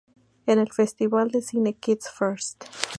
[0.47, 2.63] En el Festival de Cine Kids First!